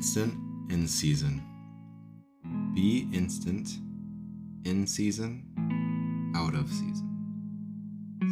Instant 0.00 0.32
in 0.70 0.88
season. 0.88 1.42
Be 2.74 3.06
instant 3.12 3.68
in 4.64 4.86
season, 4.86 5.44
out 6.34 6.54
of 6.54 6.70
season. 6.70 7.06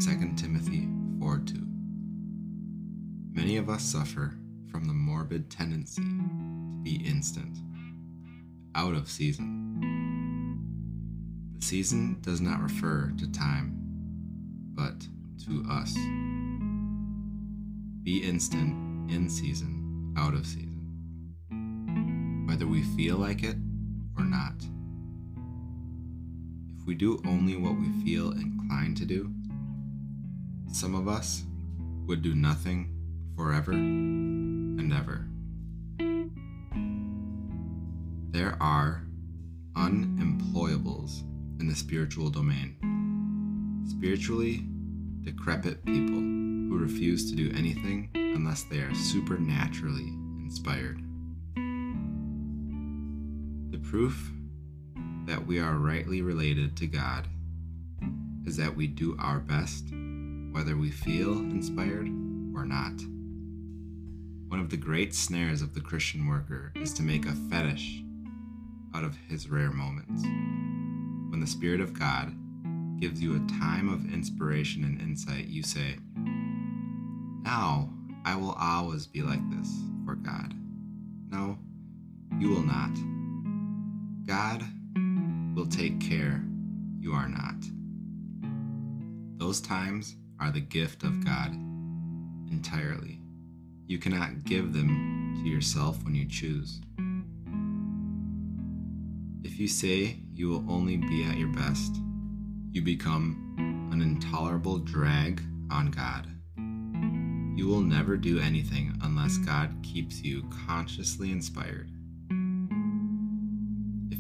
2 0.01 0.33
Timothy 0.35 0.89
4 1.21 1.43
2. 1.45 1.55
Many 3.33 3.59
of 3.59 3.69
us 3.69 3.83
suffer 3.83 4.35
from 4.71 4.87
the 4.87 4.95
morbid 4.95 5.51
tendency 5.51 6.01
to 6.01 6.81
be 6.83 7.07
instant, 7.07 7.59
out 8.75 8.95
of 8.95 9.07
season. 9.07 9.77
The 11.59 11.67
season 11.67 12.17
does 12.23 12.41
not 12.41 12.63
refer 12.63 13.13
to 13.19 13.31
time, 13.31 13.75
but 14.73 15.07
to 15.45 15.67
us. 15.71 15.93
Be 18.05 18.27
instant 18.27 19.11
in 19.11 19.29
season, 19.29 20.15
out 20.17 20.33
of 20.33 20.47
season 20.47 20.68
whether 22.59 22.69
we 22.69 22.83
feel 22.83 23.17
like 23.17 23.45
it 23.45 23.55
or 24.17 24.25
not. 24.25 24.55
If 26.77 26.85
we 26.89 26.97
do 26.97 27.23
only 27.25 27.57
what 27.57 27.79
we 27.79 27.89
feel 28.05 28.33
inclined 28.33 28.97
to 28.97 29.05
do, 29.05 29.33
some 30.73 30.97
of 30.97 31.07
us 31.07 31.45
would 32.07 32.21
do 32.21 32.35
nothing 32.35 32.93
forever 33.37 33.71
and 33.71 34.93
ever. 34.93 35.29
There 38.33 38.61
are 38.61 39.05
unemployables 39.77 41.21
in 41.61 41.69
the 41.69 41.77
spiritual 41.77 42.29
domain. 42.29 42.75
Spiritually 43.89 44.67
decrepit 45.23 45.85
people 45.85 46.19
who 46.19 46.77
refuse 46.77 47.31
to 47.31 47.37
do 47.37 47.57
anything 47.57 48.11
unless 48.17 48.65
they 48.65 48.79
are 48.79 48.95
supernaturally 48.97 50.09
inspired. 50.43 51.08
The 53.79 53.91
proof 53.91 54.33
that 55.27 55.47
we 55.47 55.61
are 55.61 55.77
rightly 55.77 56.21
related 56.21 56.77
to 56.79 56.89
God 56.89 57.29
is 58.45 58.57
that 58.57 58.75
we 58.75 58.89
do 58.89 59.17
our 59.21 59.39
best, 59.39 59.85
whether 60.51 60.77
we 60.77 60.91
feel 60.91 61.39
inspired 61.39 62.09
or 62.57 62.65
not. 62.65 63.01
One 64.49 64.59
of 64.59 64.71
the 64.71 64.77
great 64.77 65.15
snares 65.15 65.63
of 65.63 65.75
the 65.75 65.81
Christian 65.81 66.27
worker 66.27 66.73
is 66.75 66.93
to 66.95 67.05
make 67.05 67.25
a 67.25 67.37
fetish 67.49 68.03
out 68.97 69.05
of 69.05 69.17
his 69.29 69.49
rare 69.49 69.71
moments. 69.71 70.25
When 71.31 71.39
the 71.39 71.47
Spirit 71.47 71.81
of 71.81 71.97
God 71.97 72.35
gives 72.99 73.23
you 73.23 73.37
a 73.37 73.61
time 73.61 73.89
of 73.89 74.13
inspiration 74.13 74.83
and 74.83 75.01
insight, 75.01 75.47
you 75.47 75.63
say, 75.63 75.99
Now 77.45 77.91
I 78.25 78.35
will 78.35 78.57
always 78.59 79.07
be 79.07 79.23
like 79.23 79.49
this 79.51 79.73
for 80.05 80.17
God. 80.17 80.53
No, 81.31 81.57
you 82.41 82.51
will 82.51 82.65
not. 82.65 83.18
God 84.29 84.63
will 85.57 85.67
take 85.67 86.01
care 86.01 86.45
you 87.01 87.15
are 87.15 87.31
not. 87.31 87.57
Those 89.39 89.63
times 89.63 90.17
are 90.39 90.51
the 90.51 90.61
gift 90.61 91.03
of 91.03 91.25
God 91.25 91.55
entirely. 92.51 93.23
You 93.87 93.99
cannot 93.99 94.45
give 94.45 94.75
them 94.75 95.41
to 95.43 95.49
yourself 95.49 96.05
when 96.05 96.15
you 96.15 96.29
choose. 96.29 96.79
If 99.45 99.59
you 99.59 99.67
say 99.67 100.19
you 100.35 100.51
will 100.51 100.71
only 100.71 100.99
be 100.99 101.25
at 101.25 101.39
your 101.39 101.49
best, 101.55 101.97
you 102.71 102.83
become 102.83 103.89
an 103.93 104.03
intolerable 104.03 104.77
drag 104.77 105.41
on 105.71 105.91
God. 105.91 106.27
You 107.59 107.67
will 107.67 107.81
never 107.81 108.19
do 108.19 108.41
anything 108.41 108.95
unless 109.03 109.39
God 109.39 109.75
keeps 109.83 110.21
you 110.23 110.47
consciously 110.67 111.33
inspired 111.33 111.91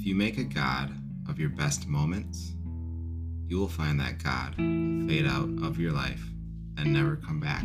you 0.06 0.14
make 0.14 0.38
a 0.38 0.44
God 0.44 0.92
of 1.28 1.38
your 1.38 1.50
best 1.50 1.86
moments, 1.86 2.54
you 3.46 3.58
will 3.58 3.68
find 3.68 3.98
that 4.00 4.22
God 4.22 4.54
will 4.58 5.08
fade 5.08 5.26
out 5.26 5.48
of 5.62 5.78
your 5.78 5.92
life 5.92 6.22
and 6.76 6.92
never 6.92 7.16
come 7.16 7.40
back 7.40 7.62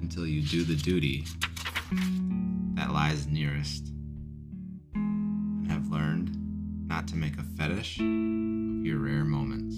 until 0.00 0.26
you 0.26 0.42
do 0.42 0.64
the 0.64 0.76
duty 0.76 1.24
that 2.74 2.92
lies 2.92 3.26
nearest 3.26 3.88
and 4.94 5.70
have 5.70 5.88
learned 5.88 6.30
not 6.86 7.08
to 7.08 7.16
make 7.16 7.38
a 7.38 7.44
fetish 7.56 7.98
of 7.98 8.04
your 8.84 8.98
rare 8.98 9.24
moments. 9.24 9.76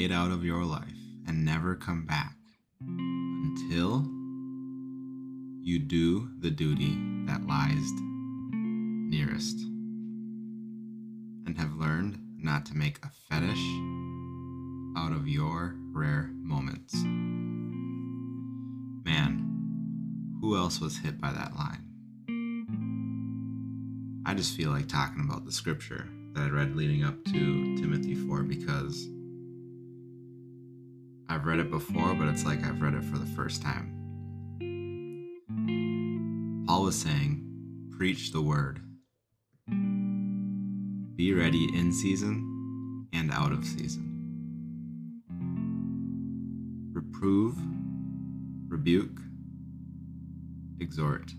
Fade 0.00 0.12
out 0.12 0.30
of 0.30 0.42
your 0.42 0.64
life 0.64 0.96
and 1.26 1.44
never 1.44 1.74
come 1.74 2.06
back 2.06 2.34
until 2.80 4.02
you 5.60 5.78
do 5.78 6.26
the 6.38 6.50
duty 6.50 6.96
that 7.26 7.46
lies 7.46 7.92
nearest 8.50 9.58
and 11.44 11.54
have 11.58 11.74
learned 11.74 12.18
not 12.38 12.64
to 12.64 12.74
make 12.74 12.98
a 13.04 13.10
fetish 13.28 13.62
out 14.96 15.12
of 15.12 15.28
your 15.28 15.74
rare 15.92 16.30
moments. 16.34 16.94
Man, 19.04 19.44
who 20.40 20.56
else 20.56 20.80
was 20.80 20.96
hit 20.96 21.20
by 21.20 21.30
that 21.30 21.54
line? 21.56 21.84
I 24.24 24.32
just 24.32 24.56
feel 24.56 24.70
like 24.70 24.88
talking 24.88 25.22
about 25.28 25.44
the 25.44 25.52
scripture 25.52 26.08
that 26.32 26.44
I 26.44 26.48
read 26.48 26.74
leading 26.74 27.04
up 27.04 27.22
to 27.26 27.76
Timothy 27.76 28.14
4 28.14 28.44
because 28.44 29.06
I've 31.30 31.46
read 31.46 31.60
it 31.60 31.70
before, 31.70 32.12
but 32.14 32.26
it's 32.26 32.44
like 32.44 32.64
I've 32.64 32.82
read 32.82 32.94
it 32.94 33.04
for 33.04 33.16
the 33.16 33.24
first 33.24 33.62
time. 33.62 33.94
Paul 36.66 36.82
was 36.82 37.00
saying, 37.00 37.46
Preach 37.96 38.32
the 38.32 38.42
word. 38.42 38.80
Be 41.14 41.32
ready 41.32 41.68
in 41.72 41.92
season 41.92 43.06
and 43.12 43.30
out 43.30 43.52
of 43.52 43.64
season. 43.64 45.22
Reprove, 46.92 47.56
rebuke, 48.66 49.20
exhort 50.80 51.30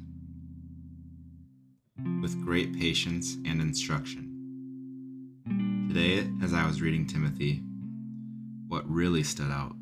with 2.21 2.41
great 2.45 2.79
patience 2.79 3.35
and 3.45 3.59
instruction. 3.61 4.29
Today, 5.89 6.29
as 6.41 6.53
I 6.53 6.65
was 6.65 6.81
reading 6.81 7.05
Timothy, 7.05 7.61
what 8.69 8.89
really 8.89 9.23
stood 9.23 9.51
out 9.51 9.75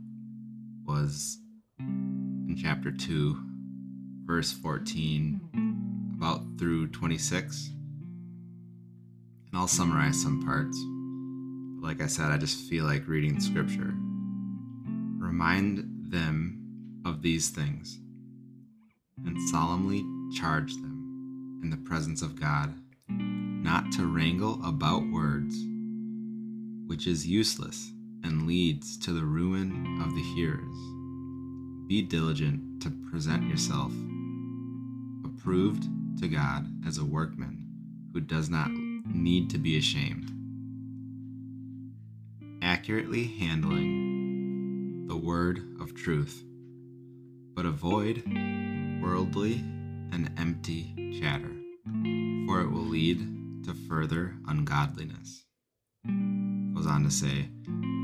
was 0.90 1.38
in 1.78 2.58
chapter 2.60 2.92
2, 2.92 3.38
verse 4.26 4.52
14, 4.52 6.16
about 6.18 6.42
through 6.58 6.88
26. 6.88 7.70
And 9.48 9.54
I'll 9.54 9.68
summarize 9.68 10.20
some 10.20 10.44
parts. 10.44 10.76
But 11.80 11.88
like 11.88 12.02
I 12.02 12.08
said, 12.08 12.32
I 12.32 12.38
just 12.38 12.68
feel 12.68 12.86
like 12.86 13.08
reading 13.08 13.40
scripture. 13.40 13.94
Remind 15.20 16.12
them 16.12 17.02
of 17.06 17.22
these 17.22 17.50
things 17.50 18.00
and 19.24 19.38
solemnly 19.50 20.04
charge 20.36 20.74
them 20.74 21.60
in 21.62 21.70
the 21.70 21.78
presence 21.78 22.24
of 22.24 22.40
God 22.40 22.74
not 23.08 23.92
to 23.92 24.08
wrangle 24.08 24.60
about 24.66 25.04
words, 25.12 25.56
which 26.88 27.06
is 27.06 27.28
useless 27.28 27.92
and 28.30 28.46
leads 28.46 28.96
to 28.96 29.12
the 29.12 29.26
ruin 29.26 30.00
of 30.06 30.14
the 30.14 30.22
hearers. 30.22 30.76
Be 31.88 32.04
diligent 32.04 32.80
to 32.84 32.92
present 33.10 33.50
yourself 33.50 33.92
approved 35.26 35.90
to 36.20 36.28
God 36.28 36.68
as 36.88 37.00
a 37.00 37.06
workman 37.06 37.66
who 38.14 38.20
does 38.20 38.48
not 38.48 38.70
need 38.70 39.50
to 39.50 39.58
be 39.58 39.80
ashamed, 39.80 40.32
accurately 42.62 43.26
handling 43.40 45.08
the 45.08 45.18
word 45.18 45.64
of 45.82 45.96
truth, 45.96 46.44
but 47.56 47.66
avoid 47.66 48.22
worldly 49.02 49.56
and 50.12 50.30
empty 50.38 50.94
chatter, 51.20 51.56
for 52.46 52.62
it 52.62 52.70
will 52.70 52.86
lead 52.86 53.66
to 53.66 53.74
further 53.74 54.36
ungodliness. 54.48 55.46
Goes 56.06 56.86
on 56.86 57.04
to 57.04 57.12
say, 57.12 57.50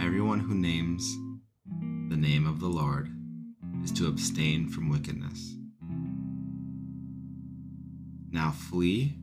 Everyone 0.06 0.40
who 0.40 0.54
names 0.54 1.18
the 2.10 2.16
name 2.16 2.46
of 2.46 2.60
the 2.60 2.68
Lord 2.68 3.10
is 3.84 3.92
to 3.94 4.08
abstain 4.08 4.70
from 4.70 4.90
wickedness. 4.90 5.56
Now 8.32 8.52
flee 8.52 9.18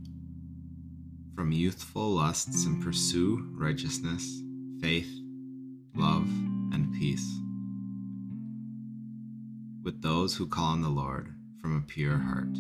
from 1.37 1.52
youthful 1.52 2.11
lusts 2.11 2.67
and 2.67 2.82
pursue 2.82 3.46
righteousness, 3.52 4.43
faith, 4.81 5.08
love, 5.94 6.26
and 6.73 6.93
peace. 6.99 7.38
with 9.82 10.00
those 10.02 10.37
who 10.37 10.46
call 10.46 10.67
on 10.67 10.82
the 10.82 10.88
Lord 10.88 11.35
from 11.61 11.76
a 11.76 11.81
pure 11.81 12.19
heart. 12.19 12.56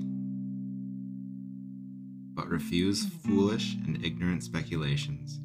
But 2.34 2.48
refuse 2.48 3.04
foolish 3.04 3.76
and 3.86 4.04
ignorant 4.04 4.42
speculations, 4.42 5.38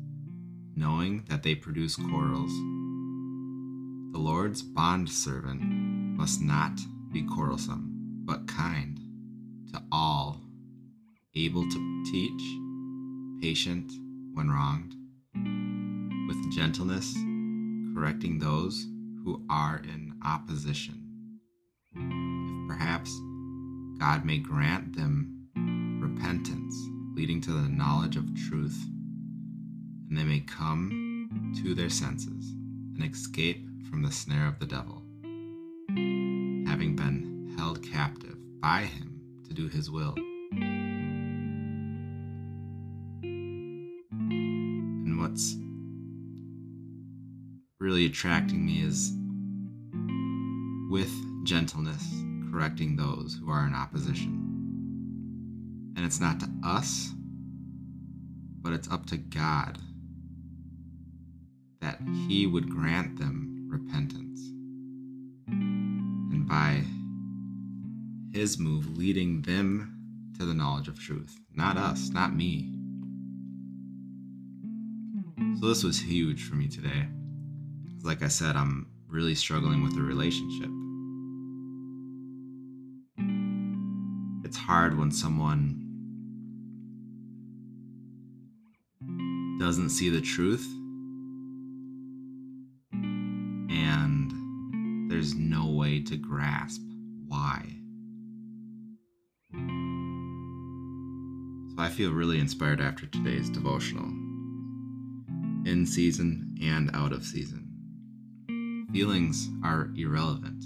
knowing 0.78 1.24
that 1.28 1.42
they 1.42 1.56
produce 1.56 1.96
quarrels. 1.96 2.52
The 4.14 4.20
Lord's 4.20 4.62
bondservant 4.62 5.62
must 5.62 6.42
not 6.42 6.80
be 7.12 7.24
quarrelsome, 7.24 8.22
but 8.26 8.48
kind 8.48 9.00
to 9.74 9.82
all, 9.92 10.40
able 11.36 11.68
to 11.68 12.04
teach, 12.12 13.42
patient 13.42 13.92
when 14.34 14.52
wronged, 14.52 14.94
with 16.28 16.54
gentleness, 16.54 17.12
correcting 17.96 18.38
those 18.38 18.86
who 19.24 19.44
are 19.50 19.82
in 19.84 20.14
opposition. 20.24 21.40
If 21.96 22.68
perhaps 22.68 23.12
God 24.00 24.26
may 24.26 24.38
grant 24.38 24.96
them 24.96 25.50
repentance, 26.00 26.76
leading 27.16 27.42
to 27.42 27.52
the 27.52 27.68
knowledge 27.68 28.16
of 28.16 28.36
truth, 28.48 28.80
and 30.10 30.18
they 30.18 30.24
may 30.24 30.40
come 30.40 31.54
to 31.62 31.76
their 31.76 31.90
senses 31.90 32.54
and 32.96 33.04
escape 33.04 33.68
from 33.90 34.02
the 34.02 34.12
snare 34.12 34.48
of 34.48 34.60
the 34.60 34.66
devil, 34.66 35.02
having 36.68 36.96
been 36.96 37.56
held 37.58 37.84
captive 37.84 38.38
by 38.62 38.82
him 38.82 39.22
to 39.48 39.54
do 39.54 39.68
his 39.68 39.92
will. 39.92 40.16
And 43.24 45.20
what's 45.20 45.56
really 47.80 48.06
attracting 48.06 48.66
me 48.66 48.82
is 48.82 49.12
with 50.90 51.12
gentleness, 51.46 52.04
correcting 52.52 52.96
those 52.96 53.38
who 53.42 53.50
are 53.50 53.66
in 53.66 53.74
opposition. 53.74 54.44
And 55.96 56.06
it's 56.06 56.20
not 56.20 56.40
to 56.40 56.50
us, 56.64 57.12
but 58.62 58.74
it's 58.74 58.90
up 58.90 59.06
to 59.08 59.18
God 59.18 59.78
He 62.28 62.48
would 62.48 62.70
grant 62.70 63.18
them 63.18 63.68
repentance. 63.70 64.42
And 65.48 66.48
by 66.48 66.84
His 68.32 68.60
move, 68.60 68.98
leading 68.98 69.42
them 69.42 69.94
to 70.38 70.46
the 70.46 70.54
knowledge 70.54 70.88
of 70.88 71.00
truth. 71.00 71.40
Not 71.56 71.78
us, 71.78 72.10
not 72.10 72.36
me. 72.36 72.74
So 75.60 75.68
this 75.68 75.84
was 75.84 76.00
huge 76.00 76.44
for 76.44 76.56
me 76.56 76.68
today. 76.68 77.08
Like 78.04 78.22
I 78.22 78.28
said, 78.28 78.56
I'm 78.56 78.88
really 79.08 79.36
struggling 79.36 79.84
with 79.84 79.96
the 79.96 80.02
relationship. 80.02 80.70
It's 84.46 84.58
hard 84.58 84.98
when 84.98 85.12
someone 85.12 85.84
doesn't 89.60 89.90
see 89.90 90.10
the 90.10 90.22
truth 90.22 90.68
way 95.98 96.04
to 96.04 96.18
grasp 96.18 96.82
why. 97.28 97.64
So 101.72 101.82
I 101.82 101.90
feel 101.90 102.12
really 102.12 102.40
inspired 102.40 102.82
after 102.82 103.06
today's 103.08 103.50
devotional, 103.50 104.06
in 105.66 105.86
season 105.86 106.56
and 106.62 106.90
out 106.94 107.12
of 107.12 107.24
season. 107.24 107.66
Feelings 108.92 109.50
are 109.64 109.92
irrelevant. 109.98 110.64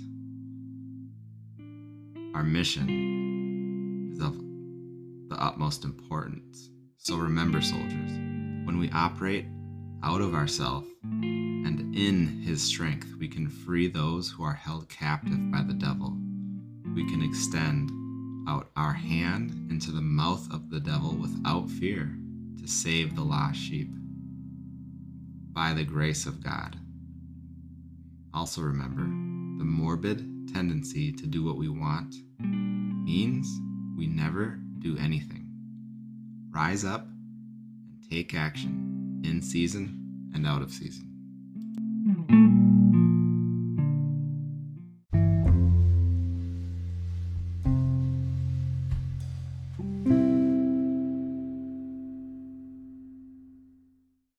Our 2.35 2.43
mission 2.43 4.11
is 4.13 4.21
of 4.21 4.37
the 5.29 5.43
utmost 5.43 5.83
importance. 5.83 6.69
So 6.97 7.15
remember, 7.15 7.61
soldiers, 7.61 8.11
when 8.65 8.77
we 8.79 8.91
operate 8.91 9.45
out 10.03 10.21
of 10.21 10.33
ourself 10.33 10.85
and 11.03 11.95
in 11.95 12.41
his 12.41 12.61
strength, 12.61 13.15
we 13.19 13.27
can 13.27 13.47
free 13.47 13.87
those 13.87 14.29
who 14.29 14.43
are 14.43 14.53
held 14.53 14.89
captive 14.89 15.51
by 15.51 15.61
the 15.61 15.73
devil. 15.73 16.17
We 16.95 17.05
can 17.09 17.21
extend 17.21 17.91
out 18.49 18.71
our 18.75 18.93
hand 18.93 19.51
into 19.69 19.91
the 19.91 20.01
mouth 20.01 20.51
of 20.51 20.69
the 20.69 20.79
devil 20.79 21.15
without 21.15 21.69
fear 21.69 22.17
to 22.59 22.67
save 22.67 23.15
the 23.15 23.21
lost 23.21 23.59
sheep 23.59 23.89
by 25.53 25.73
the 25.73 25.83
grace 25.83 26.25
of 26.25 26.43
God. 26.43 26.77
Also, 28.33 28.61
remember 28.61 29.03
the 29.03 29.65
morbid 29.65 30.51
tendency 30.53 31.11
to 31.11 31.27
do 31.27 31.43
what 31.43 31.57
we 31.57 31.69
want 31.69 32.15
means 32.39 33.47
we 33.97 34.07
never 34.07 34.59
do 34.79 34.97
anything. 34.97 35.47
Rise 36.49 36.83
up 36.83 37.05
and 37.05 38.09
take 38.09 38.33
action 38.33 39.00
in 39.23 39.41
season 39.41 40.31
and 40.33 40.45
out 40.47 40.61
of 40.61 40.71
season. 40.71 41.07
Hmm. 42.27 42.80